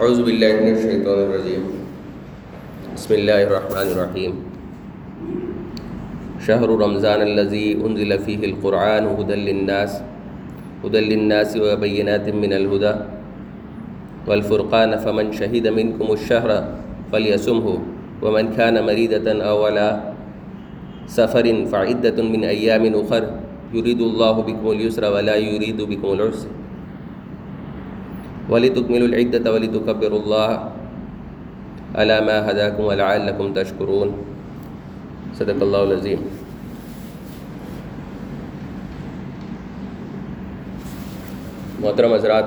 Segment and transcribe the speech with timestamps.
[0.00, 1.64] اعوذ باللہ من الشیطان الرجیم.
[2.94, 4.36] بسم اللہ الرحمن الرحیم.
[6.46, 9.96] شہر رمضان الذي انزل فيه القرآن هدى للناس
[10.84, 12.94] هدى للناس وبينات من الهدى
[14.28, 16.50] والفرقان، فمن شهد منكم الشهر
[17.12, 17.66] فليصمه
[18.22, 19.86] ومن كان مريضة أو على
[21.18, 23.22] سفر فعدة من أيام أخر
[23.76, 26.59] يريد الله بكم اليسر ولا يريد بكم العسر.
[28.50, 30.50] ولتكملوا العدة ولتكبروا الله
[31.94, 34.10] على ما هداكم ولعلكم تشكرون.
[35.38, 36.26] صدق اللہ العظیم
[41.80, 42.44] محترم حضرات،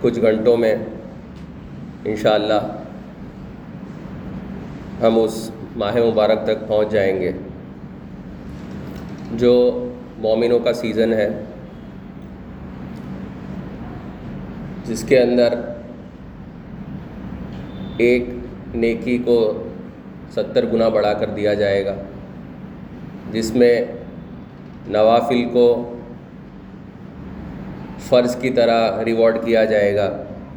[0.00, 0.74] کچھ گھنٹوں میں
[2.04, 2.60] انشاءاللہ
[5.02, 7.32] ہم اس ماہ مبارک تک پہنچ جائیں گے
[9.32, 9.52] جو
[10.18, 11.45] مومنوں کا سیزن ہے۔
[14.88, 15.54] جس کے اندر
[17.96, 18.28] ایک
[18.74, 19.38] نیکی کو
[20.34, 21.94] ستر گنا بڑھا کر دیا جائے گا،
[23.32, 23.84] جس میں
[24.88, 25.66] نوافل کو
[28.08, 30.10] فرض کی طرح ریوارڈ کیا جائے گا۔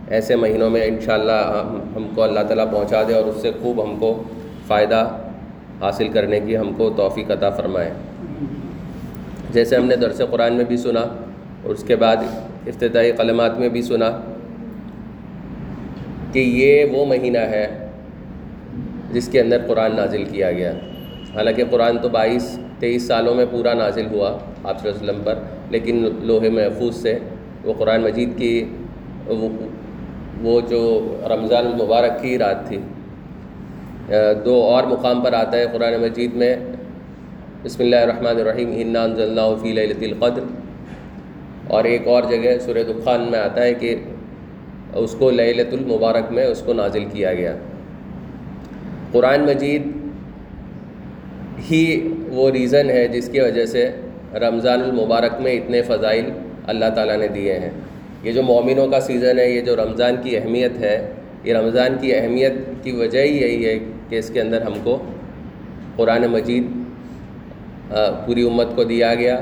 [0.08, 3.84] ایسے مہینوں میں انشاءاللہ ہم ہم کو اللہ تعالیٰ پہنچا دے اور اس سے خوب
[3.84, 4.12] ہم کو
[4.68, 5.08] فائدہ
[5.82, 7.92] حاصل کرنے کی ہم کو توفیق عطا فرمائے۔
[9.52, 12.18] جیسے ہم نے درس قرآن میں بھی سنا اور اس کے بعد
[12.68, 14.10] افتتاحی قلمات میں بھی سنا
[16.34, 17.68] کہ یہ وہ مہینہ ہے
[19.14, 20.72] جس کے اندر قرآن نازل کیا گیا۔
[21.36, 24.30] حالانکہ قرآن تو بائیس، تیئیس سالوں میں پورا نازل ہوا
[24.64, 25.36] آپ صلی اللہ علیہ وسلم پر،
[25.72, 27.18] لیکن لوہے محفوظ سے
[27.64, 28.54] وہ قرآن مجید کی
[30.42, 30.82] وہ جو
[31.30, 32.78] رمضان المبارک کی رات تھی۔
[34.46, 36.56] دو اور مقام پر آتا ہے قرآن مجید میں۔
[37.64, 39.20] بسم اللہ الرحمن الرحیم ہنّا انض
[39.62, 40.44] فی لیلۃ القدر
[41.70, 43.95] اور ایک اور جگہ سورہ دخان میں آتا ہے کہ
[44.95, 47.55] اس کو لیلت المبارک میں اس کو نازل کیا گیا۔
[49.11, 49.88] قرآن مجید
[51.71, 51.83] ہی
[52.30, 53.89] وہ ریزن ہے جس کی وجہ سے
[54.33, 56.30] رمضان المبارک میں اتنے فضائل
[56.67, 57.70] اللہ تعالیٰ نے دیے ہیں۔
[58.23, 60.95] یہ جو مومنوں کا سیزن ہے، یہ جو رمضان کی اہمیت ہے،
[61.44, 63.77] یہ رمضان کی اہمیت کی وجہ ہی یہی ہے
[64.10, 64.98] کہ اس کے اندر ہم کو
[65.95, 66.65] قرآن مجید
[68.26, 69.42] پوری امت کو دیا گیا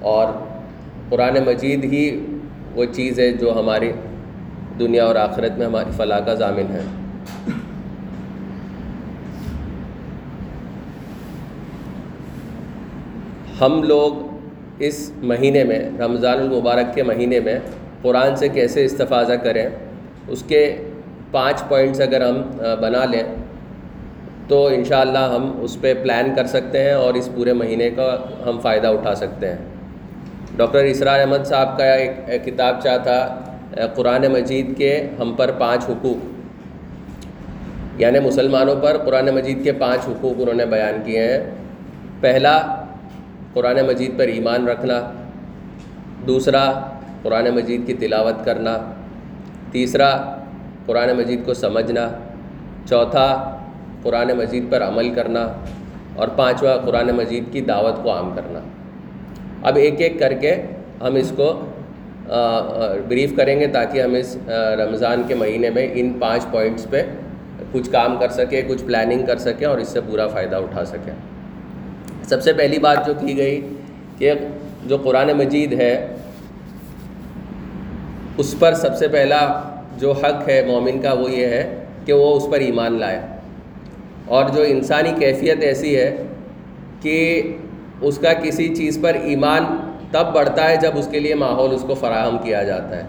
[0.00, 0.26] اور
[1.08, 2.04] قرآن مجید ہی
[2.74, 3.90] وہ چیز ہے جو ہماری
[4.78, 6.80] دنیا اور آخرت میں ہماری فلاح کا ضامن ہے۔
[13.60, 17.58] ہم لوگ اس مہینے میں، رمضان المبارک کے مہینے میں
[18.02, 19.66] قرآن سے کیسے استفاضہ کریں،
[20.28, 20.60] اس کے
[21.30, 22.42] پانچ پوائنٹس اگر ہم
[22.80, 23.22] بنا لیں
[24.48, 28.10] تو انشاءاللہ ہم اس پہ پلان کر سکتے ہیں اور اس پورے مہینے کا
[28.46, 29.75] ہم فائدہ اٹھا سکتے ہیں۔
[30.56, 33.40] ڈاکٹر اسرار احمد صاحب کا ایک کتاب چاہ تھا
[33.94, 36.36] قرآن مجید کے ہم پر پانچ حقوق۔
[38.00, 41.50] یعنی مسلمانوں پر قرآن مجید کے پانچ حقوق انہوں نے بیان کیے ہیں۔
[42.20, 42.84] پہلا،
[43.52, 45.12] قرآن مجید پر ایمان رکھنا۔
[46.26, 46.72] دوسرا،
[47.22, 48.78] قرآن مجید کی تلاوت کرنا۔
[49.72, 50.36] تیسرا،
[50.86, 52.08] قرآن مجید کو سمجھنا۔
[52.88, 53.58] چوتھا،
[54.02, 55.52] قرآن مجید پر عمل کرنا۔
[56.16, 58.58] اور پانچواں، قرآن مجید کی دعوت کو عام کرنا۔
[59.68, 60.54] اب ایک ایک کر کے
[61.00, 61.52] ہم اس کو
[63.08, 64.36] بریف کریں گے تاکہ ہم اس
[64.78, 67.02] رمضان کے مہینے میں ان پانچ پوائنٹس پہ
[67.72, 71.12] کچھ کام کر سکیں، کچھ پلاننگ کر سکیں اور اس سے پورا فائدہ اٹھا سکیں۔
[72.28, 73.60] سب سے پہلی بات جو کی گئی
[74.18, 74.32] کہ
[74.86, 75.94] جو قرآن مجید ہے،
[78.36, 79.40] اس پر سب سے پہلا
[79.98, 83.20] جو حق ہے مومن کا وہ یہ ہے کہ وہ اس پر ایمان لائے۔
[84.26, 86.16] اور جو انسانی کیفیت ایسی ہے
[87.00, 87.16] کہ
[88.00, 89.64] اس کا کسی چیز پر ایمان
[90.10, 93.02] تب بڑھتا ہے جب اس کے لیے ماحول اس کو فراہم کیا جاتا ہے۔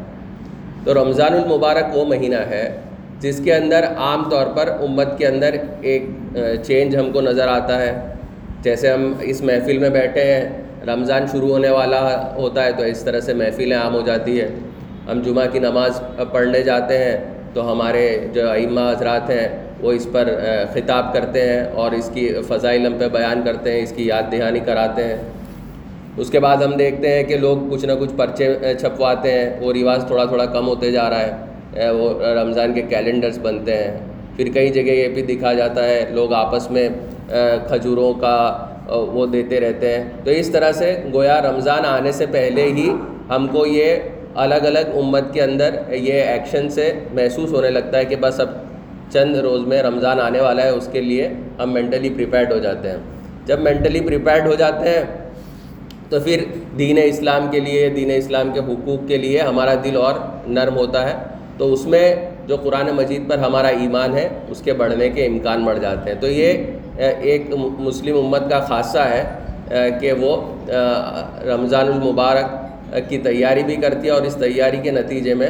[0.84, 2.66] تو رمضان المبارک وہ مہینہ ہے
[3.20, 6.04] جس کے اندر عام طور پر امت کے اندر ایک
[6.68, 7.94] چینج ہم کو نظر آتا ہے۔
[8.62, 10.46] جیسے ہم اس محفل میں بیٹھے ہیں،
[10.88, 12.02] رمضان شروع ہونے والا
[12.36, 14.48] ہوتا ہے تو اس طرح سے محفلیں عام ہو جاتی ہے
[15.12, 16.02] ہم جمعہ کی نماز
[16.32, 17.18] پڑھنے جاتے ہیں
[17.54, 19.48] تو ہمارے جو ائمہ حضرات ہیں
[19.82, 20.30] وہ اس پر
[20.74, 24.32] خطاب کرتے ہیں اور اس کی فضائل ہم پہ بیان کرتے ہیں، اس کی یاد
[24.32, 25.18] دہانی کراتے ہیں۔
[26.18, 29.74] اس کے بعد ہم دیکھتے ہیں کہ لوگ کچھ نہ کچھ پرچے چھپواتے ہیں، وہ
[29.74, 32.10] رواج تھوڑا تھوڑا کم ہوتے جا رہا ہے۔ وہ
[32.42, 33.98] رمضان کے کیلنڈرز بنتے ہیں۔
[34.36, 36.88] پھر کئی جگہ یہ بھی دکھا جاتا ہے، لوگ آپس میں
[37.68, 38.36] کھجوروں کا
[39.14, 42.90] وہ دیتے رہتے ہیں۔ تو اس طرح سے گویا رمضان آنے سے پہلے ہی
[43.30, 43.96] ہم کو یہ
[44.36, 48.50] الگ الگ امت کے اندر یہ ایکشن سے محسوس ہونے لگتا ہے کہ بس اب
[49.12, 51.28] چند روز میں رمضان آنے والا ہے، اس کے لیے
[51.60, 52.98] ہم مینٹلی پریپیئرڈ ہو جاتے ہیں۔
[53.46, 55.04] جب مینٹلی پریپیئرڈ ہو جاتے ہیں،
[56.10, 56.44] تو پھر
[56.78, 60.14] دین اسلام کے لیے، دین اسلام کے حقوق کے لیے ہمارا دل اور
[60.48, 61.16] نرم ہوتا ہے۔
[61.58, 62.16] تو اس میں
[62.48, 66.20] جو قرآن مجید پر ہمارا ایمان ہے، اس کے بڑھنے کے امکان بڑھ جاتے ہیں۔
[66.22, 66.54] تو یہ
[66.98, 67.50] ایک
[67.80, 70.36] مسلم امت کا خاصہ ہے کہ وہ
[71.48, 75.48] رمضان المبارک کی تیاری بھی کرتی ہے اور اس تیاری کے نتیجے میں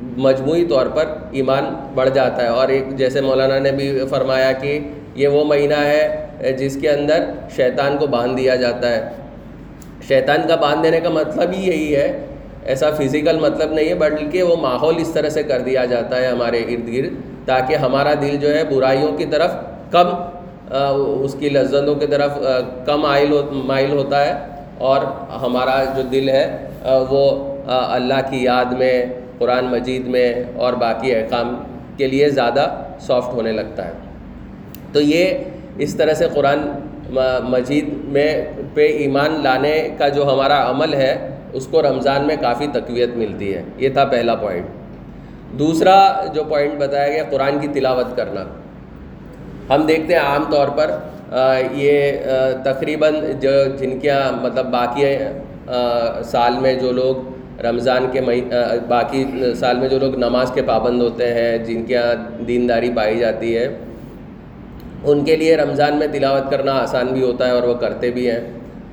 [0.00, 1.64] مجموعی طور پر ایمان
[1.94, 4.80] بڑھ جاتا ہے اور ایک جیسے مولانا نے بھی فرمایا کہ
[5.14, 6.26] یہ وہ مہینہ ہے
[6.58, 7.24] جس کے اندر
[7.56, 9.08] شیطان کو باندھ دیا جاتا ہے۔
[10.08, 12.24] شیطان کا باندھ دینے کا مطلب ہی یہی ہے۔
[12.64, 16.26] ایسا فزیکل مطلب نہیں ہے، بلکہ وہ ماحول اس طرح سے کر دیا جاتا ہے
[16.26, 17.12] ہمارے ارد گرد،
[17.46, 19.50] تاکہ ہمارا دل جو ہے برائیوں کی طرف
[19.90, 20.08] کم
[21.24, 22.30] اس کی لذتوں کی طرف
[22.86, 24.32] کم آئل مائل ہوتا ہے۔
[24.78, 25.00] اور
[25.42, 26.68] ہمارا جو دل ہے
[27.10, 27.22] وہ
[27.66, 29.06] اللہ کی یاد میں
[29.40, 31.54] قرآن مجید میں اور باقی احکام
[31.96, 32.64] کے لیے زیادہ
[33.00, 33.92] سافٹ ہونے لگتا ہے۔
[34.92, 35.24] تو یہ
[35.84, 36.60] اس طرح سے قرآن
[37.48, 38.30] مجید میں
[38.74, 41.12] پہ ایمان لانے کا جو ہمارا عمل ہے،
[41.52, 45.96] اس کو رمضان میں کافی تقویت ملتی ہے۔ یہ تھا پہلا پوائنٹ دوسرا
[46.34, 48.44] جو پوائنٹ بتایا گیا، قرآن کی تلاوت کرنا۔
[49.70, 50.90] ہم دیکھتے ہیں عام طور پر
[51.74, 52.12] یہ
[52.64, 55.04] تقریباً جو جن کے مطلب باقی
[56.24, 57.28] سال میں جو لوگ
[57.62, 58.20] رمضان کے
[58.88, 59.24] باقی
[59.60, 62.14] سال میں جو لوگ نماز کے پابند ہوتے ہیں، جن کے یہاں
[62.46, 63.66] دینداری پائی جاتی ہے،
[65.04, 68.30] ان کے لیے رمضان میں تلاوت کرنا آسان بھی ہوتا ہے اور وہ کرتے بھی
[68.30, 68.40] ہیں۔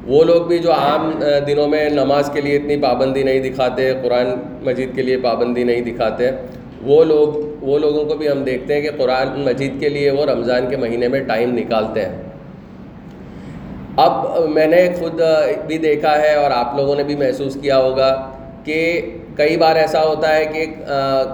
[0.07, 1.11] وہ لوگ بھی جو عام
[1.47, 4.27] دنوں میں نماز کے لیے اتنی پابندی نہیں دکھاتے، قرآن
[4.63, 6.29] مجید کے لیے پابندی نہیں دکھاتے،
[6.83, 10.25] وہ لوگ، وہ لوگوں کو بھی ہم دیکھتے ہیں کہ قرآن مجید کے لیے وہ
[10.25, 12.15] رمضان کے مہینے میں ٹائم نکالتے ہیں۔
[13.97, 15.21] اب میں نے خود
[15.67, 18.09] بھی دیکھا ہے اور آپ لوگوں نے بھی محسوس کیا ہوگا
[18.67, 18.79] کہ
[19.35, 20.65] کئی بار ایسا ہوتا ہے کہ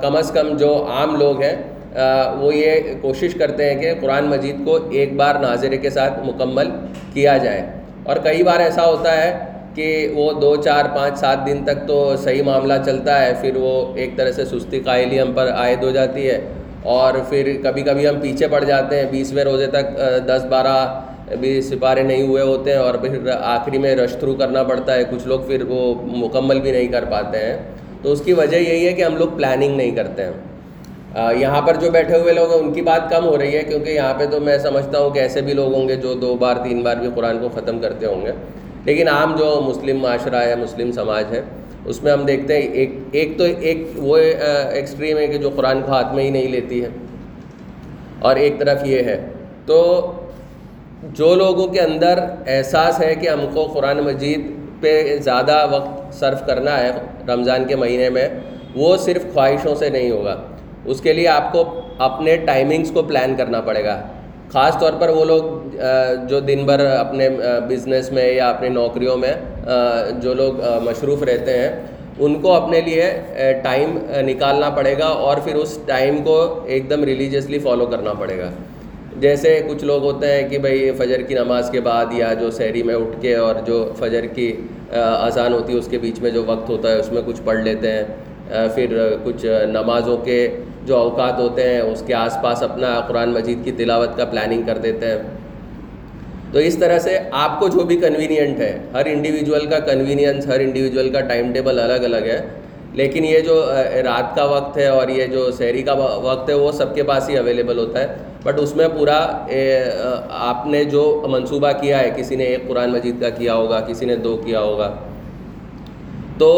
[0.02, 1.56] کم از کم جو عام لوگ ہیں
[2.40, 6.70] وہ یہ کوشش کرتے ہیں کہ قرآن مجید کو ایک بار ناظرے کے ساتھ مکمل
[7.14, 7.62] کیا جائے۔
[8.04, 9.38] اور کئی بار ایسا ہوتا ہے
[9.76, 13.74] کہ وہ دو، چار، پانچ، سات دن تک تو صحیح معاملہ چلتا ہے، پھر وہ
[13.96, 16.40] ایک طرح سے سستی قائلی ہم پر عائد ہو جاتی ہے۔
[16.84, 19.98] اور پھر کبھی کبھی ہم پیچھے پڑ جاتے ہیں، بیسویں روزے تک
[20.28, 20.78] دس، بارہ
[21.40, 25.04] بھی سپارے نہیں ہوئے ہوتے ہیں اور پھر آخری میں رش تھرو کرنا پڑتا ہے،
[25.04, 27.58] کچھ لوگ پھر وہ مکمل بھی نہیں کر پاتے ہیں۔
[28.02, 30.32] تو اس کی وجہ یہی ہے کہ ہم لوگ پلاننگ نہیں کرتے ہیں۔
[31.36, 33.90] یہاں پر جو بیٹھے ہوئے لوگ ہیں، ان کی بات کم ہو رہی ہے کیونکہ
[33.90, 36.56] یہاں پہ تو میں سمجھتا ہوں کہ ایسے بھی لوگ ہوں گے جو دو بار،
[36.64, 38.32] تین بار بھی قرآن کو ختم کرتے ہوں گے۔
[38.86, 41.42] لیکن عام جو مسلم معاشرہ ہے مسلم سماج ہے،
[41.86, 44.18] اس میں ہم دیکھتے ہیں، ایک ایک تو ایک وہ
[44.72, 46.90] ایکسٹریم ہے کہ جو قرآن کو ہاتھ میں ہی نہیں لیتی ہے۔
[48.20, 49.26] اور ایک طرف یہ ہے۔
[49.66, 50.12] تو
[51.12, 54.42] جو لوگوں کے اندر احساس ہے کہ ہم کو قرآن مجید
[54.82, 56.92] پہ زیادہ وقت صرف کرنا ہے
[57.28, 58.28] رمضان کے مہینے میں،
[58.76, 60.36] وہ صرف خواہشوں سے نہیں ہوگا۔
[60.86, 61.64] اس کے لیے آپ کو
[61.98, 64.02] اپنے ٹائمنگس کو پلان کرنا پڑے گا۔
[64.54, 65.44] خاص طور پر وہ لوگ
[66.30, 67.30] جو دن بھر اپنے
[67.70, 69.34] بزنس میں یا اپنی نوکریوں میں
[70.22, 71.72] جو لوگ مصروف رہتے ہیں،
[72.20, 73.12] ان کو اپنے لیے
[73.64, 73.98] ٹائم
[74.28, 78.50] نکالنا پڑے گا اور پھر اس ٹائم کو ایک دم ریلیجیسلی فالو کرنا پڑے گا۔
[79.24, 82.84] جیسے کچھ لوگ ہوتے ہیں کہ بھائی فجر کی نماز کے بعد یا جو سحری
[82.84, 84.48] میں اٹھ کے اور جو فجر کی
[84.92, 87.60] اذان ہوتی ہے، اس کے بیچ میں جو وقت ہوتا ہے، اس میں کچھ پڑھ
[87.60, 88.04] لیتے ہیں۔
[88.76, 90.40] پھر کچھ نمازوں کے
[90.86, 94.62] جو اوقات ہوتے ہیں، اس کے آس پاس اپنا قرآن مجید کی تلاوت کا پلاننگ
[94.68, 95.22] کر دیتے ہیں۔
[96.52, 100.60] تو اس طرح سے آپ کو جو بھی کنوینئنٹ ہے، ہر انڈیویجول کا کنوینئنس ہر
[100.60, 102.42] انڈیویجول کا ٹائم ٹیبل الگ الگ ہے۔
[102.94, 103.66] لیکن یہ جو
[104.06, 105.94] رات کا وقت ہے اور یہ جو شہری کا
[106.24, 109.18] وقت ہے، وہ سب کے پاس ہی اویلیبل ہوتا ہے۔ بٹ اس میں پورا
[110.30, 114.06] آپ نے جو منصوبہ کیا ہے، کسی نے ایک قرآن مجید کا کیا ہوگا، کسی
[114.06, 114.94] نے دو کیا ہوگا،
[116.38, 116.50] تو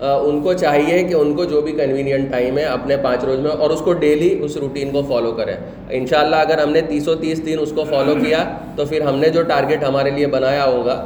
[0.00, 3.50] ان کو چاہیے کہ ان کو جو بھی کنوینئنٹ ٹائم ہے، اپنے پانچ روز میں،
[3.50, 5.54] اور اس کو ڈیلی اس روٹین کو فالو کریں۔
[5.90, 8.42] انشاءاللہ اگر ہم نے تیس و تیس دن اس کو فالو کیا،
[8.76, 10.96] تو پھر ہم نے جو ٹارگیٹ ہمارے لیے بنایا ہوگا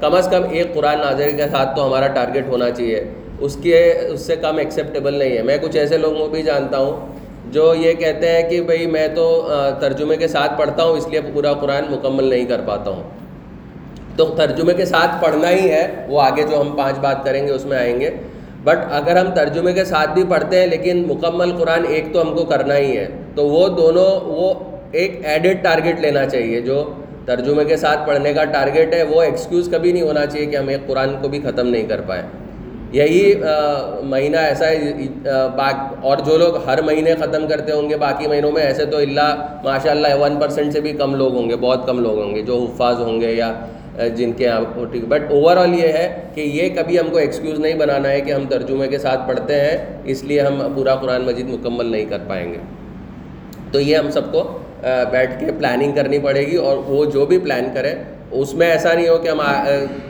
[0.00, 3.04] کم از کم ایک قرآن ناظر کے ساتھ تو ہمارا ٹارگیٹ ہونا چاہیے۔
[3.40, 6.78] اس کے، اس سے کم ایکسیپٹیبل نہیں ہے۔ میں کچھ ایسے لوگوں کو بھی جانتا
[6.78, 7.14] ہوں
[7.50, 9.26] جو یہ کہتے ہیں کہ بھائی میں تو
[9.80, 13.02] ترجمے کے ساتھ پڑھتا ہوں، اس لیے پورا قرآن مکمل نہیں کر پاتا ہوں۔
[14.16, 17.52] تو ترجمے کے ساتھ پڑھنا ہی ہے، وہ آگے جو ہم پانچ بات کریں گے،
[17.52, 18.10] اس میں آئیں گے۔
[18.64, 22.36] بٹ اگر ہم ترجمے کے ساتھ بھی پڑھتے ہیں، لیکن مکمل قرآن ایک تو ہم
[22.36, 24.52] کو کرنا ہی ہے۔ تو وہ دونوں، وہ
[24.92, 26.82] ایک ایڈڈ ٹارگیٹ لینا چاہیے، جو
[27.26, 30.68] ترجمے کے ساتھ پڑھنے کا ٹارگیٹ ہے، وہ ایکسکیوز کبھی نہیں ہونا چاہیے کہ ہم
[30.68, 32.22] ایک قرآن کو بھی ختم نہیں کر پائیں
[32.96, 33.32] یہی
[34.10, 34.92] مہینہ ایسا ہے
[36.02, 39.46] اور جو لوگ ہر مہینے ختم کرتے ہوں گے، باقی مہینوں میں ایسے تو اللہ
[39.64, 42.42] ماشاء اللہ ون پرسینٹ سے بھی کم لوگ ہوں گے، بہت کم لوگ ہوں گے،
[42.42, 43.52] جو حفاظ ہوں گے یا
[44.16, 44.48] جن کے
[44.92, 48.20] ٹھیک بٹ اوور آل یہ ہے کہ یہ کبھی ہم کو ایکسکیوز نہیں بنانا ہے
[48.20, 49.76] کہ ہم ترجمے کے ساتھ پڑھتے ہیں،
[50.12, 52.58] اس لیے ہم پورا قرآن مجید مکمل نہیں کر پائیں گے۔
[53.72, 54.42] تو یہ ہم سب کو
[55.10, 57.94] بیٹھ کے پلاننگ کرنی پڑے گی اور وہ جو بھی پلان کرے
[58.40, 59.40] اس میں ایسا نہیں ہو کہ ہم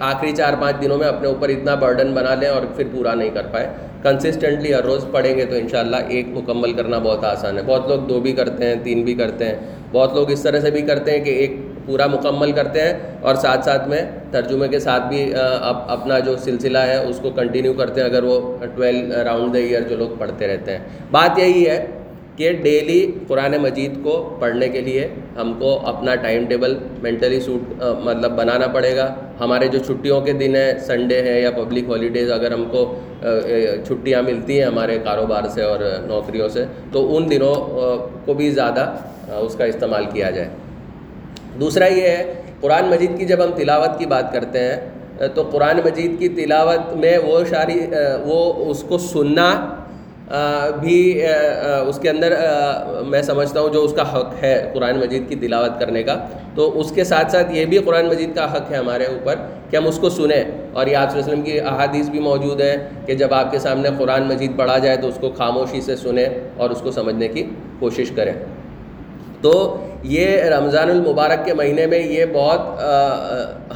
[0.00, 3.30] آخری چار پانچ دنوں میں اپنے اوپر اتنا برڈن بنا لیں اور پھر پورا نہیں
[3.35, 3.68] کر پائے
[4.02, 7.99] کنسسٹنٹلی ہر روز پڑھیں گے تو انشاءاللہ ایک مکمل کرنا بہت آسان ہے۔ بہت لوگ
[8.09, 9.56] دو بھی کرتے ہیں، تین بھی کرتے ہیں۔
[9.92, 11.56] بہت لوگ اس طرح سے بھی کرتے ہیں کہ ایک
[11.87, 15.33] پورا مکمل کرتے ہیں اور ساتھ ساتھ میں ترجمے کے ساتھ بھی
[15.97, 18.40] اپنا جو سلسلہ ہے اس کو کنٹینیو کرتے ہیں۔ اگر وہ
[18.76, 20.78] ٹویلو راؤنڈ دا ایئر جو لوگ پڑھتے رہتے ہیں۔
[21.11, 21.85] بات یہی ہے
[22.37, 27.83] کہ ڈیلی قرآن مجید کو پڑھنے کے لیے ہم کو اپنا ٹائم ٹیبل مینٹلی سوٹ
[28.05, 32.31] مطلب بنانا پڑے گا۔ ہمارے جو چھٹیوں کے دن ہیں سنڈے ہے یا پبلک ہالیڈیز
[32.33, 32.85] اگر ہم کو
[33.87, 37.55] چھٹیاں ملتی ہیں ہمارے کاروبار سے اور نوکریوں سے، تو ان دنوں
[38.25, 38.85] کو بھی زیادہ
[39.38, 40.49] اس کا استعمال کیا جائے۔
[41.61, 45.81] دوسرا یہ ہے، قرآن مجید کی جب ہم تلاوت کی بات کرتے ہیں تو قرآن
[45.85, 47.78] مجید کی تلاوت میں وہ شاعری
[48.25, 48.38] وہ
[48.71, 49.49] اس کو سننا
[50.80, 51.23] بھی
[51.88, 52.35] اس کے اندر
[53.06, 56.16] میں سمجھتا ہوں جو اس کا حق ہے قرآن مجید کی تلاوت کرنے کا۔
[56.54, 59.35] تو اس کے ساتھ ساتھ یہ بھی قرآن مجید کا حق ہے ہمارے اوپر
[59.71, 60.42] کہ ہم اس کو سنیں۔
[60.73, 63.50] اور یہ آپ صلی اللہ علیہ وسلم کی احادیث بھی موجود ہے کہ جب آپ
[63.50, 66.90] کے سامنے قرآن مجید پڑھا جائے تو اس کو خاموشی سے سنیں اور اس کو
[66.90, 67.45] سمجھنے کی
[67.78, 68.33] کوشش کریں۔
[69.40, 69.52] تو
[70.02, 72.61] یہ رمضان المبارک کے مہینے میں یہ بہت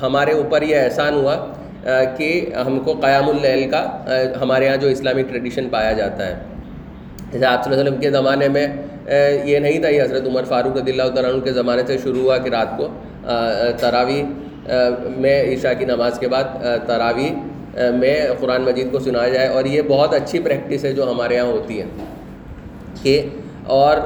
[0.03, 1.37] ہمارے اوپر یہ احسان ہوا
[2.17, 2.29] کہ
[2.67, 3.83] ہم کو قیام اللیل کا
[4.41, 6.35] ہمارے یہاں جو اسلامی ٹریڈیشن پایا جاتا ہے۔
[7.33, 8.67] جیسے آپ صلی اللہ علیہ وسلم کے زمانے میں
[9.45, 12.37] یہ نہیں تھا، یہ حضرت عمر فاروق رضی اللہ تعالیٰ کے زمانے سے شروع ہوا
[12.39, 12.89] کہ رات کو
[13.81, 14.23] تراوی
[15.17, 16.45] میں عشاء کی نماز کے بعد
[16.87, 17.29] تراوی
[18.01, 21.47] میں قرآن مجید کو سنایا جائے۔ اور یہ بہت اچھی پریکٹس ہے جو ہمارے یہاں
[21.47, 21.87] ہوتی ہے
[23.03, 23.21] کہ،
[23.79, 23.97] اور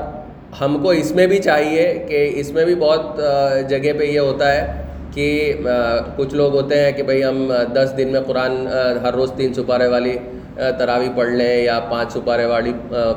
[0.60, 3.20] ہم کو اس میں بھی چاہیے کہ اس میں بھی بہت
[3.68, 4.82] جگہ پہ یہ ہوتا ہے
[5.14, 5.54] کہ
[6.16, 8.66] کچھ لوگ ہوتے ہیں کہ بھئی ہم دس دن میں قرآن
[9.02, 10.16] ہر روز تین سپارے والی
[10.78, 12.72] تراوی پڑھ لیں یا پانچ سپارے والی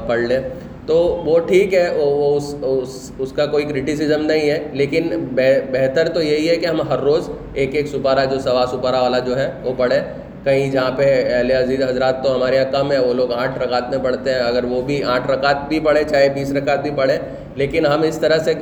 [0.08, 0.40] پڑھ لیں۔
[0.86, 6.08] تو وہ ٹھیک ہے، وہ اس اس اس کا کوئی کرٹیسزم نہیں ہے، لیکن بہتر
[6.08, 9.38] تو یہی ہے کہ ہم ہر روز ایک ایک سپارہ، جو سوا سپارہ والا جو
[9.40, 10.00] ہے، وہ پڑھیں۔
[10.44, 13.90] کہیں جہاں پہ اہل عزیز حضرات تو ہمارے یہاں کم ہے، وہ لوگ آٹھ رکعت
[13.90, 17.18] میں پڑھتے ہیں۔ اگر وہ بھی آٹھ رکعت بھی پڑھے چاہے بیس رکعت بھی پڑھیں،
[17.56, 18.54] لیکن ہم اس طرح سے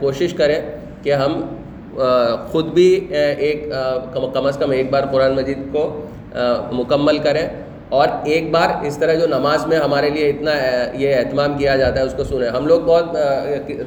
[0.00, 0.60] کوشش کریں
[1.02, 1.40] کہ ہم
[2.52, 3.68] خود بھی ایک
[4.34, 5.84] کم از کم ایک بار قرآن مجید کو
[6.72, 7.46] مکمل کریں
[7.88, 10.52] اور ایک بار اس طرح جو نماز میں ہمارے لیے اتنا
[10.98, 13.16] یہ اہتمام کیا جاتا ہے، اس کو سنیں۔ ہم لوگ بہت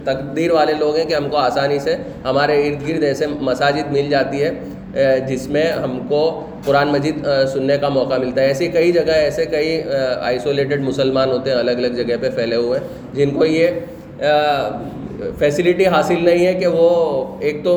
[0.05, 1.95] تقدیر والے لوگ ہیں کہ ہم کو آسانی سے
[2.25, 6.21] ہمارے ارد گرد ایسے مساجد مل جاتی ہے جس میں ہم کو
[6.65, 9.81] قرآن مجید سننے کا موقع ملتا ہے۔ ایسی کئی جگہ، ایسے کئی
[10.21, 12.79] آئسولیٹڈ مسلمان ہوتے ہیں الگ الگ جگہ پہ پھیلے ہوئے،
[13.13, 13.67] جن کو یہ
[15.39, 16.89] فیسلٹی حاصل نہیں ہے کہ وہ
[17.39, 17.73] ایک تو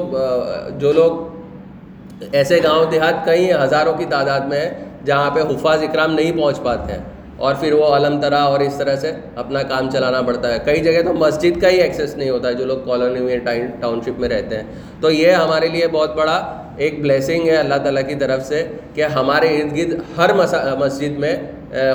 [0.79, 4.71] جو لوگ ایسے گاؤں دیہات کئی ہزاروں کی تعداد میں ہیں،
[5.07, 7.03] جہاں پہ حفاظ اکرام نہیں پہنچ پاتے ہیں
[7.37, 10.81] اور پھر وہ علم طرح اور اس طرح سے اپنا کام چلانا پڑتا ہے۔ کئی
[10.85, 13.37] جگہ تو مسجد کا ہی ایکسیس نہیں ہوتا ہے، جو لوگ کالونی میں،
[13.81, 14.65] ٹاؤن شپ میں رہتے ہیں۔
[15.01, 16.37] تو یہ ہمارے لیے بہت بڑا
[16.77, 18.63] ایک بلیسنگ ہے اللہ تعالیٰ کی طرف سے
[18.95, 20.33] کہ ہمارے ارد گرد ہر
[20.79, 21.35] مسجد میں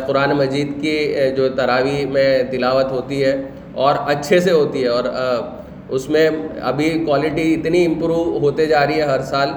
[0.08, 0.98] قرآن مجید کی
[1.36, 3.36] جو تراوی میں تلاوت ہوتی ہے
[3.84, 5.04] اور اچھے سے ہوتی ہے اور
[5.96, 6.30] اس میں
[6.62, 9.50] ابھی کوالٹی اتنی امپروو ہوتے جا رہی ہے ہر سال،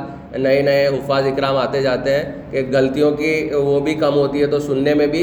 [0.42, 4.46] نئے نئے حفاظ اکرام آتے جاتے ہیں کہ غلطیوں کی وہ بھی کم ہوتی ہے
[4.46, 5.22] تو سننے میں بھی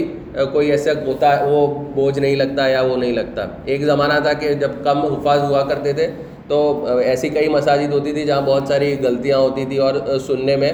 [0.52, 4.34] کوئی ایسا ہوتا ہے، وہ بوجھ نہیں لگتا یا وہ نہیں لگتا۔ ایک زمانہ تھا
[4.34, 6.08] کہ جب کم حفاظ ہوا کرتے تھے
[6.48, 6.58] تو
[7.04, 9.94] ایسی کئی مساجد ہوتی تھی جہاں بہت ساری غلطیاں ہوتی تھی اور
[10.28, 10.72] سننے میں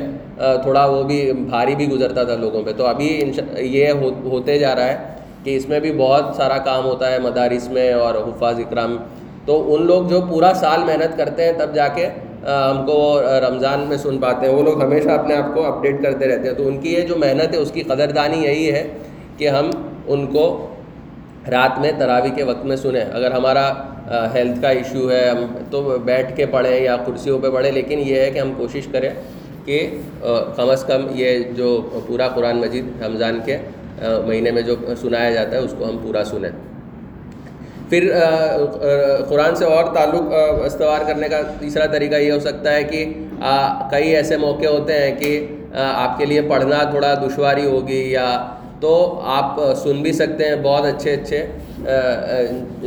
[0.64, 3.10] تھوڑا وہ بھی بھاری بھی گزرتا تھا لوگوں پہ۔ تو ابھی
[3.58, 3.92] یہ
[4.24, 4.98] ہوتے جا رہا ہے۔
[5.44, 8.98] کہ اس میں بھی بہت سارا کام ہوتا ہے مدارس میں اور حفاظ اکرام
[9.46, 12.08] تو ان لوگ جو پورا سال محنت کرتے ہیں تب جا کے
[12.46, 16.28] ہم کو رمضان میں سن پاتے ہیں۔ وہ لوگ ہمیشہ اپنے آپ کو اپڈیٹ کرتے
[16.28, 18.84] رہتے ہیں۔ تو ان کی یہ جو محنت ہے، اس کی قدردانی یہی ہے
[19.38, 19.70] کہ ہم
[20.08, 20.46] ان کو
[21.52, 23.72] رات میں تراوی کے وقت میں سنیں۔ اگر ہمارا
[24.34, 28.20] ہیلتھ کا ایشو ہے، ہم تو بیٹھ کے پڑھیں یا کرسیوں پہ پڑھیں، لیکن یہ
[28.22, 29.10] ہے کہ ہم کوشش کریں
[29.66, 29.80] کہ
[30.56, 31.70] کم از کم یہ جو
[32.08, 33.58] پورا قرآن مجید رمضان کے
[34.02, 36.50] مہینے میں جو سنایا جاتا ہے اس کو ہم پورا سنیں۔
[37.90, 38.12] پھر
[39.30, 40.34] قرآن سے اور تعلق
[40.66, 43.06] استوار کرنے کا تیسرا طریقہ یہ ہو سکتا ہے کہ
[43.92, 48.26] کئی ایسے موقع ہوتے ہیں کہ آپ کے لیے پڑھنا تھوڑا دشواری ہوگی یا
[48.80, 48.94] تو
[49.32, 51.46] آپ سن بھی سکتے ہیں بہت اچھے اچھے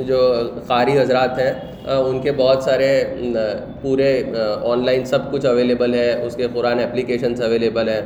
[0.06, 0.20] جو
[0.66, 1.52] قاری حضرات ہیں
[1.86, 2.90] ان کے بہت سارے
[3.82, 4.10] پورے
[4.64, 8.00] آن لائن سب کچھ اویلیبل ہے، اس کے قرآن اپلیکیشنس اویلیبل ہیں۔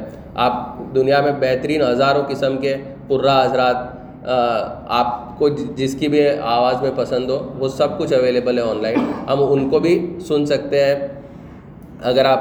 [0.47, 2.75] آپ دنیا میں بہترین ہزاروں قسم کے
[3.09, 3.77] پرا حضرات
[4.95, 8.83] آپ کو جس کی بھی آواز میں پسند ہو، وہ سب کچھ اویلیبل ہے آن
[8.83, 8.99] لائن
[9.29, 9.95] ہم ان کو بھی
[10.29, 10.97] سن سکتے ہیں۔
[12.11, 12.41] اگر آپ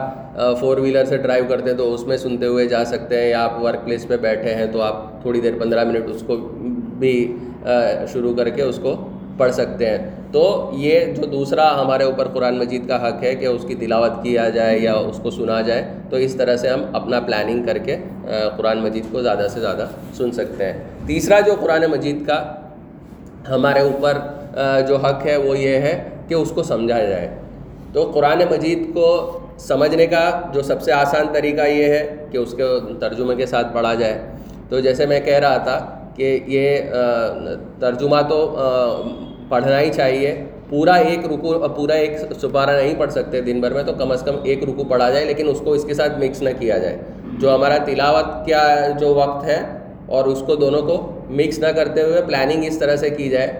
[0.60, 3.44] فور ویلر سے ڈرائیو کرتے ہیں تو اس میں سنتے ہوئے جا سکتے ہیں، یا
[3.44, 6.36] آپ ورک پلیس پہ بیٹھے ہیں تو آپ تھوڑی دیر پندرہ منٹ اس کو
[7.00, 7.16] بھی
[8.14, 8.96] شروع کر کے اس کو
[9.38, 9.98] پڑھ سکتے ہیں۔
[10.38, 14.12] تو یہ جو دوسرا ہمارے اوپر قرآن مجید کا حق ہے کہ اس کی تلاوت
[14.24, 17.78] کیا جائے یا اس کو سنا جائے، تو اس طرح سے ہم اپنا پلاننگ کر
[17.78, 17.96] کے
[18.58, 22.38] قرآن مجید کو زیادہ سے زیادہ سن سکتے ہیں۔ تیسرا جو قرآن مجید کا
[23.50, 24.18] ہمارے اوپر
[24.88, 27.36] جو حق ہے وہ یہ ہے کہ اس کو سمجھا جائے۔
[27.94, 29.10] تو قرآن مجید کو
[29.60, 32.64] سمجھنے کا جو سب سے آسان طریقہ یہ ہے کہ اس کے
[33.00, 34.20] ترجمے کے ساتھ پڑھا جائے۔
[34.70, 35.78] تو جیسے میں کہہ رہا تھا
[36.16, 36.92] کہ یہ
[37.80, 38.40] ترجمہ تو
[39.50, 40.34] پڑھنا ہی چاہیے۔
[40.70, 44.22] پورا ایک رکو پورا ایک سپارہ نہیں پڑھ سکتے دن بھر میں، تو کم از
[44.24, 46.98] کم ایک رکو پڑھا جائے، لیکن اس کو اس کے ساتھ مکس نہ کیا جائے۔
[47.40, 48.62] جو ہمارا تلاوت کیا،
[49.00, 49.62] جو وقت ہے،
[50.08, 50.96] اور اس کو دونوں کو
[51.38, 53.52] مکس نہ کرتے ہوئے پلاننگ اس طرح سے کی جائے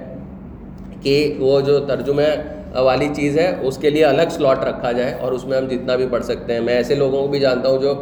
[1.02, 2.30] کہ وہ جو ترجمے
[2.76, 5.96] والی چیز ہے، اس کے لیے الگ سلاٹ رکھا جائے، اور اس میں ہم جتنا
[5.96, 7.94] بھی پڑھ سکتے ہیں۔ میں ایسے لوگوں کو بھی جانتا ہوں جو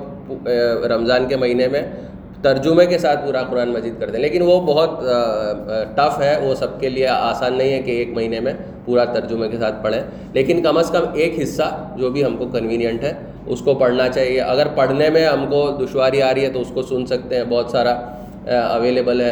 [0.89, 1.81] رمضان کے مہینے میں
[2.41, 4.89] ترجمے کے ساتھ پورا قرآن مجید کر دیں۔ لیکن وہ بہت
[5.95, 8.53] ٹف ہے، وہ سب کے لیے آسان نہیں ہے کہ ایک مہینے میں
[8.85, 10.01] پورا ترجمے کے ساتھ پڑھیں۔
[10.33, 13.13] لیکن کم از کم ایک حصہ جو بھی ہم کو کنوینئنٹ ہے،
[13.45, 16.71] اس کو پڑھنا چاہیے۔ اگر پڑھنے میں ہم کو دشواری آ رہی ہے تو اس
[16.73, 17.93] کو سن سکتے ہیں۔ بہت سارا
[18.47, 19.31] اویلیبل ہے۔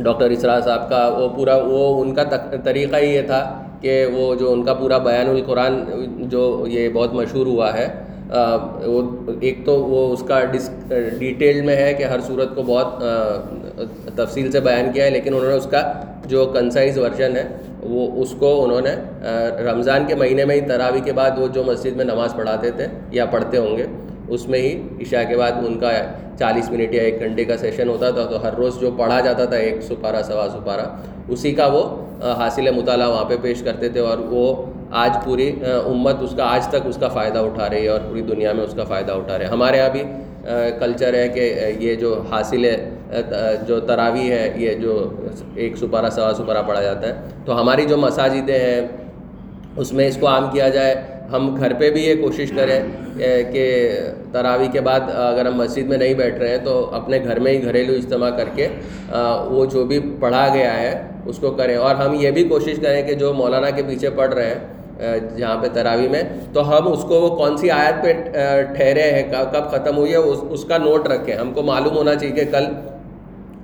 [0.00, 2.22] ڈاکٹر اسرا صاحب کا وہ پورا، وہ ان کا
[2.64, 5.84] طریقہ ہی یہ تھا کہ وہ جو ان کا پورا بیان القرآن،
[6.18, 9.00] جو یہ بہت مشہور ہوا ہے وہ
[9.40, 10.70] ایک تو وہ اس کا ڈس،
[11.18, 13.02] ڈیٹیل میں ہے کہ ہر صورت کو بہت
[14.16, 15.82] تفصیل سے بیان کیا ہے، لیکن انہوں نے اس کا
[16.28, 17.44] جو کنسائز ورژن ہے،
[17.82, 18.94] وہ اس کو انہوں نے
[19.64, 22.86] رمضان کے مہینے میں ہی تراوی کے بعد وہ جو مسجد میں نماز پڑھاتے تھے
[23.10, 23.86] یا پڑھتے ہوں گے،
[24.28, 25.90] اس میں ہی عشاء کے بعد ان کا
[26.38, 29.44] چالیس منٹ یا ایک گھنٹے کا سیشن ہوتا تھا، تو ہر روز جو پڑھا جاتا
[29.44, 30.86] تھا، ایک سپارہ، سوا سپارہ،
[31.28, 31.82] اسی کا وہ
[32.38, 34.54] حاصل مطالعہ وہاں پہ پیش کرتے تھے اور وہ
[35.00, 38.22] آج پوری امت اس کا آج تک اس کا فائدہ اٹھا رہی ہے اور پوری
[38.22, 40.02] دنیا میں اس کا فائدہ اٹھا رہے ہیں۔ ہمارے یہاں بھی
[40.78, 42.76] کلچر ہے کہ یہ جو حاصل ہے
[43.68, 45.08] جو تراوی ہے، یہ جو
[45.54, 48.80] ایک سپارہ، سوا سپارہ پڑھا جاتا ہے۔ تو ہماری جو مساجدیں ہیں،
[49.76, 50.94] اس میں اس کو عام کیا جائے۔
[51.32, 52.80] ہم گھر پہ بھی یہ کوشش کریں
[53.52, 53.64] کہ
[54.32, 57.52] تراوی کے بعد اگر ہم مسجد میں نہیں بیٹھ رہے ہیں، تو اپنے گھر میں
[57.52, 58.68] ہی گھریلو اجتماع کر کے
[59.50, 60.92] وہ جو بھی پڑھا گیا ہے،
[61.26, 64.34] اس کو کریں۔ اور ہم یہ بھی کوشش کریں کہ جو مولانا کے پیچھے پڑھ
[64.34, 64.60] رہے ہیں
[65.36, 68.12] جہاں پہ تراوی میں۔ تو ہم اس کو وہ کون سی آیت پہ
[68.74, 72.34] ٹھہرے ہیں، کب ختم ہوئی ہے، اس کا نوٹ رکھیں۔ ہم کو معلوم ہونا چاہیے
[72.34, 72.64] کہ کل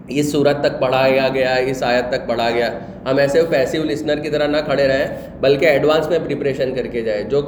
[0.08, 2.70] اس صورت تک پڑھایا گیا، اس آیت تک پڑھا گیا۔
[3.04, 5.06] ہم ایسے پیسیو لسنر کی طرح نہ کھڑے رہیں،
[5.40, 7.40] بلکہ ایڈوانس میں پریپریشن کر کے جائے جو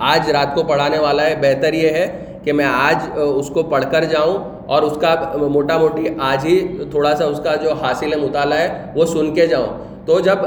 [0.00, 2.06] آج رات کو پڑھانے والا ہے، بہتر یہ ہے
[2.44, 6.58] کہ میں آج اس کو پڑھ کر جاؤں اور اس کا موٹا موٹی آج ہی
[6.90, 9.66] تھوڑا سا اس کا جو حاصل مطالعہ ہے، وہ سن کے جاؤں۔
[10.06, 10.38] تو جب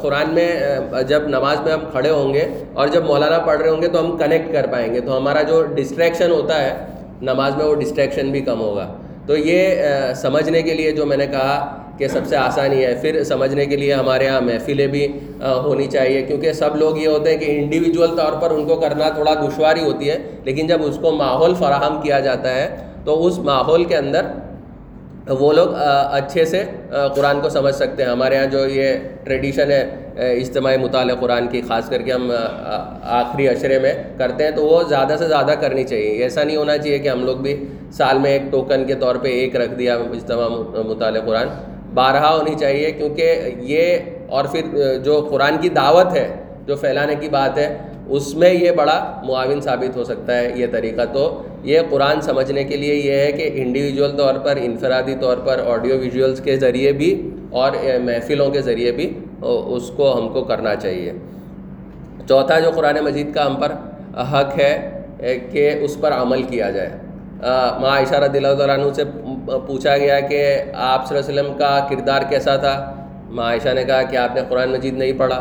[0.00, 0.48] قرآن میں
[1.08, 4.00] جب نماز میں ہم کھڑے ہوں گے اور جب مولانا پڑھ رہے ہوں گے تو
[4.00, 6.76] ہم کنیکٹ کر پائیں گے۔ تو ہمارا جو ڈسٹریکشن ہوتا ہے،
[7.22, 8.86] نماز میں وہ ڈسٹریکشن بھی کم ہوگا۔
[9.28, 11.56] تو یہ سمجھنے کے لیے جو میں نے کہا
[11.98, 15.06] کہ سب سے آسانی ہے، پھر سمجھنے کے لیے ہمارے یہاں محفلیں بھی
[15.40, 19.08] ہونی چاہیے۔ کیونکہ سب لوگ یہ ہوتے ہیں کہ انڈیویجول طور پر ان کو کرنا
[19.14, 22.68] تھوڑا دشواری ہوتی ہے، لیکن جب اس کو ماحول فراہم کیا جاتا ہے،
[23.04, 24.26] تو اس ماحول کے اندر
[25.28, 25.68] وہ لوگ
[26.10, 26.62] اچھے سے
[27.14, 29.80] قرآن کو سمجھ سکتے ہیں۔ ہمارے یہاں جو یہ ٹریڈیشن ہے
[30.32, 32.30] اجتماعی مطالعہ قرآن کی، خاص کر کے ہم
[33.20, 36.76] آخری اشرے میں کرتے ہیں، تو وہ زیادہ سے زیادہ کرنی چاہیے۔ ایسا نہیں ہونا
[36.78, 37.54] چاہیے کہ ہم لوگ بھی
[37.98, 40.48] سال میں ایک ٹوکن کے طور پہ ایک رکھ دیا اجتماع
[40.82, 41.48] مطالعہ قرآن۔
[41.94, 43.96] بارہا ہونی چاہیے، کیونکہ یہ،
[44.28, 46.28] اور پھر جو قرآن کی دعوت ہے،
[46.66, 47.68] جو پھیلانے کی بات ہے
[48.08, 51.24] اس میں یہ بڑا معاون ثابت ہو سکتا ہے یہ طریقہ تو
[51.64, 55.98] یہ قرآن سمجھنے کے لیے یہ ہے کہ انڈیویجول طور پر، انفرادی طور پر آڈیو
[55.98, 57.10] ویژولس کے ذریعے بھی
[57.50, 57.72] اور
[58.04, 61.12] محفلوں کے ذریعے بھی اس کو ہم کو کرنا چاہیے۔
[62.28, 63.72] چوتھا جو قرآن مجید کا ہم پر
[64.32, 64.72] حق ہے
[65.52, 66.90] کہ اس پر عمل کیا جائے۔
[67.80, 69.04] ماں عائشہ رضی اللہ تعالیٰ عنہ سے
[69.66, 70.42] پوچھا گیا کہ
[70.74, 72.74] آپ صلی اللہ علیہ وسلم کا کردار کیسا تھا؟
[73.30, 75.40] ماں عائشہ نے کہا کہ آپ نے قرآن مجید نہیں پڑھا۔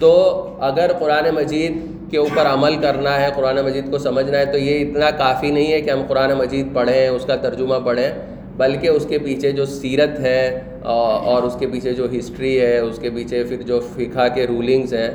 [0.00, 0.12] تو
[0.60, 1.78] اگر قرآن مجید
[2.10, 5.72] کے اوپر عمل کرنا ہے، قرآن مجید کو سمجھنا ہے، تو یہ اتنا کافی نہیں
[5.72, 8.10] ہے کہ ہم قرآن مجید پڑھیں، اس کا ترجمہ پڑھیں،
[8.56, 10.42] بلکہ اس کے پیچھے جو سیرت ہے
[10.84, 14.94] اور اس کے پیچھے جو ہسٹری ہے، اس کے پیچھے پھر جو فقہ کے رولنگز
[14.94, 15.10] ہیں،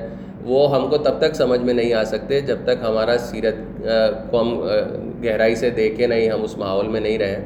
[0.45, 3.55] وہ ہم کو تب تک سمجھ میں نہیں آ سکتے جب تک ہمارا سیرت
[4.31, 4.59] کو ہم
[5.23, 7.39] گہرائی سے دیکھیں نہیں، ہم اس ماحول میں نہیں رہیں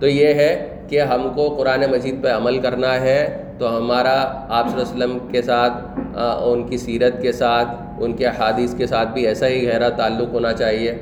[0.00, 0.52] تو یہ ہے
[0.88, 3.20] کہ ہم کو قرآن مجید پہ عمل کرنا ہے
[3.58, 5.72] تو ہمارا آپ صلی اللہ علیہ وسلم کے ساتھ
[6.16, 10.32] ان کی سیرت کے ساتھ، ان کے حادث کے ساتھ بھی ایسا ہی گہرا تعلق
[10.32, 10.94] ہونا چاہیے۔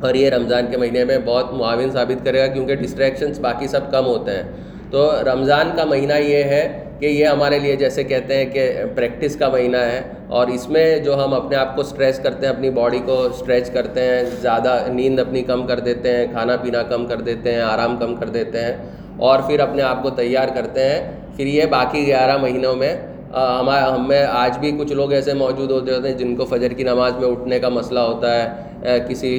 [0.00, 3.90] اور یہ رمضان کے مہینے میں بہت معاون ثابت کرے گا کیونکہ ڈسٹریکشنس باقی سب
[3.90, 4.42] کم ہوتے ہیں۔
[4.90, 9.36] تو رمضان کا مہینہ یہ ہے کہ یہ ہمارے لیے جیسے کہتے ہیں کہ پریکٹس
[9.36, 12.70] کا مہینہ ہے۔ اور اس میں جو ہم اپنے آپ کو اسٹریچ کرتے ہیں، اپنی
[12.70, 17.06] باڈی کو اسٹریچ کرتے ہیں، زیادہ نیند اپنی کم کر دیتے ہیں، کھانا پینا کم
[17.06, 18.76] کر دیتے ہیں، آرام کم کر دیتے ہیں۔
[19.16, 22.94] اور پھر اپنے آپ کو تیار کرتے ہیں۔ پھر یہ باقی گیارہ مہینوں میں
[23.34, 26.72] ہمارے ہم میں آج بھی کچھ لوگ ایسے موجود ہوتے ہوتے ہیں جن کو فجر
[26.72, 29.32] کی نماز میں اٹھنے کا مسئلہ ہوتا ہے کسی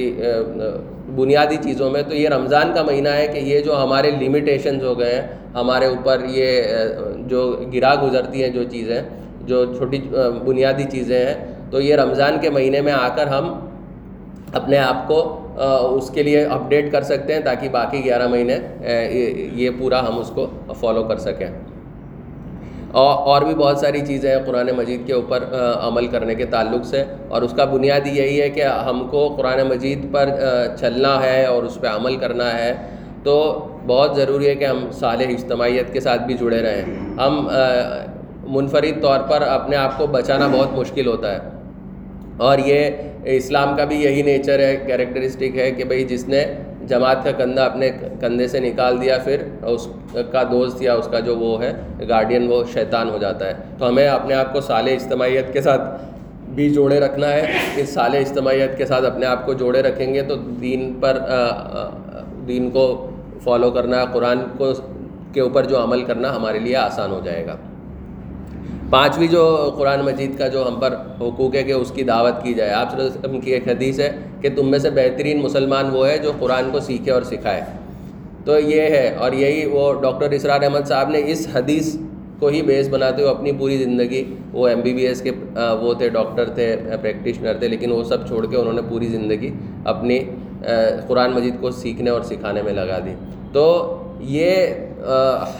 [1.16, 4.98] بنیادی چیزوں میں۔ تو یہ رمضان کا مہینہ ہے کہ یہ جو ہمارے لمیٹیشنز ہو
[4.98, 5.22] گئے ہیں،
[5.54, 6.62] ہمارے اوپر یہ
[7.26, 7.40] جو
[7.74, 9.00] گرا گزرتی ہیں جو چیزیں،
[9.46, 9.98] جو چھوٹی
[10.44, 11.34] بنیادی چیزیں ہیں،
[11.70, 13.52] تو یہ رمضان کے مہینے میں آ کر ہم
[14.54, 15.18] اپنے آپ کو
[15.96, 18.58] اس کے لیے اپڈیٹ کر سکتے ہیں تاکہ باقی گیارہ مہینے
[19.54, 20.46] یہ پورا ہم اس کو
[20.80, 21.48] فالو کر سکیں۔
[23.02, 25.44] اور بھی بہت ساری چیزیں ہیں قرآن مجید کے اوپر
[25.80, 29.68] عمل کرنے کے تعلق سے۔ اور اس کا بنیادی یہی ہے کہ ہم کو قرآن
[29.68, 30.28] مجید پر
[30.80, 32.74] چلنا ہے اور اس پہ عمل کرنا ہے۔
[33.22, 36.84] تو بہت ضروری ہے کہ ہم صالح اجتماعیت کے ساتھ بھی جڑے رہیں۔
[37.18, 37.48] ہم
[38.46, 41.38] منفرد طور پر اپنے آپ کو بچانا بہت مشکل ہوتا ہے۔
[42.36, 42.90] اور یہ
[43.24, 46.44] اسلام کا بھی یہی نیچر ہے، کیریکٹرسٹک ہے کہ بھئی جس نے
[46.88, 49.88] جماعت کا کندھا اپنے کندھے سے نکال دیا، پھر اس
[50.32, 51.72] کا دوست یا اس کا جو وہ ہے
[52.08, 55.82] گارڈین وہ شیطان ہو جاتا ہے۔ تو ہمیں اپنے آپ کو سال اجتماعیت کے ساتھ
[56.54, 60.22] بھی جوڑے رکھنا ہے۔ اس سال اجتماعیت کے ساتھ اپنے آپ کو جوڑے رکھیں گے
[60.22, 61.18] تو دین پر
[62.48, 62.84] دین کو
[63.44, 64.72] فالو کرنا، قرآن کو،
[65.32, 67.56] کے اوپر جو عمل کرنا ہمارے لیے آسان ہو جائے گا۔
[68.90, 69.44] پانچویں جو
[69.76, 72.94] قرآن مجید کا جو ہم پر حقوق ہے کہ اس کی دعوت کی جائے، آپ
[72.94, 76.70] وسلم کی ایک حدیث ہے کہ تم میں سے بہترین مسلمان وہ ہے جو قرآن
[76.72, 77.62] کو سیکھے اور سکھائے۔
[78.44, 81.94] تو یہ ہے، اور یہی وہ ڈاکٹر اسرار احمد صاحب نے اس حدیث
[82.38, 84.22] کو ہی بیس بناتے ہوئے اپنی پوری زندگی،
[84.52, 85.30] وہ ایم بی بی ایس کے
[85.80, 89.50] وہ تھے، ڈاکٹر تھے، پریکٹیشنر تھے، لیکن وہ سب چھوڑ کے انہوں نے پوری زندگی
[89.84, 90.18] اپنی
[91.08, 93.14] قرآن مجید کو سیکھنے اور سکھانے میں لگا دی۔
[93.52, 93.64] تو
[94.20, 94.66] یہ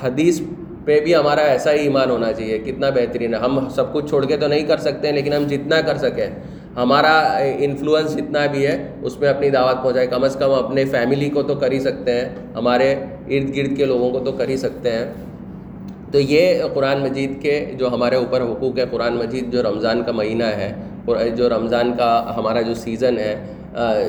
[0.02, 0.40] حدیث
[0.86, 4.24] پہ بھی ہمارا ایسا ہی ایمان ہونا چاہیے، کتنا بہترین ہے۔ ہم سب کچھ چھوڑ
[4.24, 6.26] کے تو نہیں کر سکتے ہیں لیکن ہم جتنا کر سکیں۔
[6.76, 7.16] ہمارا
[7.58, 11.42] انفلوئنس جتنا بھی ہے، اس میں اپنی دعوت پہنچائے۔ کم از کم اپنے فیملی کو
[11.42, 12.92] تو کر ہی سکتے ہیں، ہمارے
[13.28, 15.04] ارد گرد کے لوگوں کو تو کر ہی سکتے ہیں۔
[16.12, 20.12] تو یہ قرآن مجید کے جو ہمارے اوپر حقوق ہے، قرآن مجید جو رمضان کا
[20.12, 20.72] مہینہ ہے
[21.36, 23.34] جو رمضان کا ہمارا جو سیزن ہے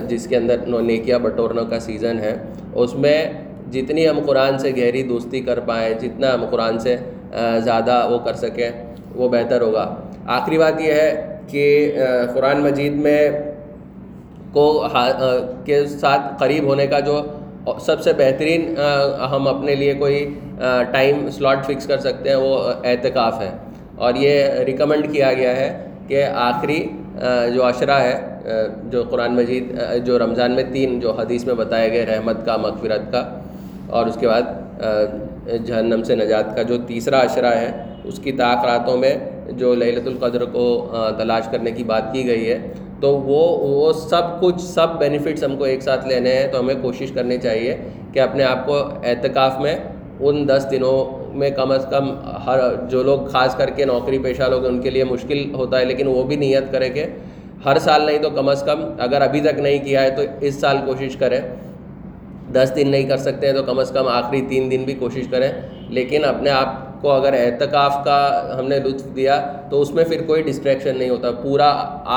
[0.09, 2.35] جس کے اندر نیکیا بٹورنا کا سیزن ہے،
[2.73, 3.19] اس میں
[3.71, 6.95] جتنی ہم قرآن سے گہری دوستی کر پائیں، جتنا ہم قرآن سے
[7.63, 8.69] زیادہ وہ کر سکیں،
[9.15, 9.85] وہ بہتر ہوگا۔
[10.27, 11.65] آخری بات یہ ہے کہ
[12.33, 13.29] قرآن مجید میں
[14.53, 14.65] کو
[15.65, 17.21] کے ساتھ قریب ہونے کا جو
[17.79, 18.73] سب سے بہترین
[19.31, 20.19] ہم اپنے لیے کوئی
[20.91, 23.49] ٹائم سلاٹ فکس کر سکتے ہیں، وہ اعتکاف ہے۔
[23.95, 25.69] اور یہ ریکمنڈ کیا گیا ہے
[26.07, 26.79] کہ آخری
[27.53, 28.15] جو عشرہ ہے
[28.91, 29.73] جو قرآن مجید
[30.05, 33.23] جو رمضان میں تین جو حدیث میں بتائے گئے رحمت کا، مغفرت کا
[33.87, 37.71] اور اس کے بعد جہنم سے نجات کا جو تیسرا عشرہ ہے،
[38.05, 39.15] اس کی تاخراتوں میں
[39.57, 40.65] جو للت القدر کو
[41.17, 42.57] تلاش کرنے کی بات کی گئی ہے،
[43.01, 46.75] تو وہ وہ سب کچھ، سب بینیفٹس ہم کو ایک ساتھ لینے ہیں، تو ہمیں
[46.81, 47.77] کوشش کرنی چاہیے
[48.13, 49.75] کہ اپنے آپ کو اعتکاف میں
[50.19, 52.09] ان دس دنوں میں کم از کم
[52.45, 55.85] ہر، جو لوگ خاص کر کے نوکری پیشہ لوگ ان کے لیے مشکل ہوتا ہے،
[55.85, 57.05] لیکن وہ بھی نیت کرے کہ
[57.65, 60.59] ہر سال نہیں تو کم از کم اگر ابھی تک نہیں کیا ہے تو اس
[60.61, 61.39] سال کوشش کریں۔
[62.53, 65.27] دس دن نہیں کر سکتے ہیں تو کم از کم آخری تین دن بھی کوشش
[65.31, 65.51] کریں۔
[65.89, 68.19] لیکن اپنے آپ کو اگر اعتکاف کا
[68.59, 71.69] ہم نے لطف دیا تو اس میں پھر کوئی ڈسٹریکشن نہیں ہوتا۔ پورا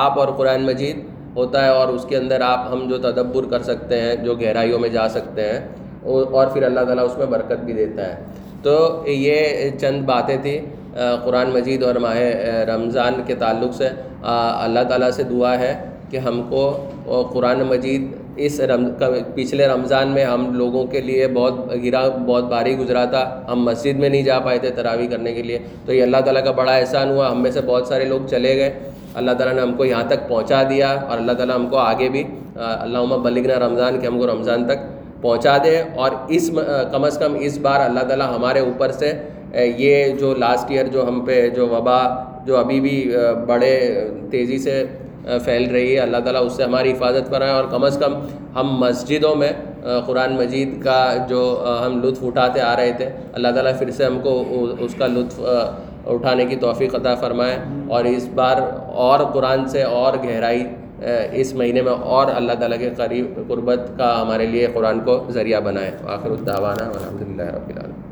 [0.04, 0.98] آپ اور قرآن مجید
[1.36, 4.78] ہوتا ہے اور اس کے اندر آپ ہم جو تدبر کر سکتے ہیں، جو گہرائیوں
[4.78, 5.60] میں جا سکتے ہیں
[6.04, 8.14] اور پھر اللہ تعالیٰ اس میں برکت بھی دیتا ہے۔
[8.62, 10.60] تو یہ چند باتیں تھیں
[11.24, 12.18] قرآن مجید اور ماہ
[12.68, 13.88] رمضان کے تعلق سے۔
[14.64, 15.72] اللہ تعالیٰ سے دعا ہے
[16.10, 16.62] کہ ہم کو
[17.32, 18.02] قرآن مجید
[18.36, 18.88] اس رم
[19.34, 23.98] پچھلے رمضان میں ہم لوگوں کے لیے بہت گرا بہت بھاری گزرا تھا۔ ہم مسجد
[23.98, 26.72] میں نہیں جا پائے تھے تراوی کرنے کے لیے۔ تو یہ اللہ تعالیٰ کا بڑا
[26.72, 28.78] احسان ہوا۔ ہم میں سے بہت سارے لوگ چلے گئے۔
[29.14, 32.08] اللہ تعالیٰ نے ہم کو یہاں تک پہنچا دیا اور اللہ تعالیٰ ہم کو آگے
[32.08, 32.24] بھی
[32.56, 34.80] اللہ بلگنا رمضان کے ہم کو رمضان تک
[35.22, 36.50] پہنچا دے۔ اور اس
[36.92, 39.12] کم از کم اس بار اللہ تعالیٰ ہمارے اوپر سے
[39.76, 42.02] یہ جو لاسٹ ایئر جو ہم پہ جو وبا،
[42.46, 43.12] جو ابھی بھی
[43.46, 44.84] بڑے تیزی سے
[45.24, 48.14] پھیل رہی ہے۔ اللہ تعالیٰ اس سے ہماری حفاظت کرائیں اور کم از کم
[48.54, 49.52] ہم مسجدوں میں
[50.06, 51.40] قرآن مجید کا جو
[51.86, 54.42] ہم لطف اٹھاتے آ رہے تھے، اللہ تعالیٰ پھر سے ہم کو
[54.78, 55.40] اس کا لطف
[56.06, 57.56] اٹھانے کی توفیق عطا فرمائے۔
[57.88, 58.56] اور اس بار
[59.06, 60.64] اور قرآن سے اور گہرائی
[61.32, 65.60] اس مہینے میں اور اللہ تعالیٰ کے قریب قربت کا ہمارے لیے قرآن کو ذریعہ
[65.60, 68.09] بنائے۔ آخر الدعوانا الحمد للہ رب العالمین۔